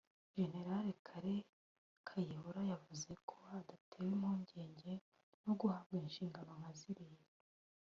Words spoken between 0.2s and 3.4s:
General Kale Kayihura yavuze ko